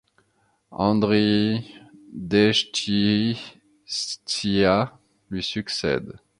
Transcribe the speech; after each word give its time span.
Andriï 0.71 1.63
Dechtchytsia 2.11 4.97
lui 5.29 5.43
succède. 5.43 6.17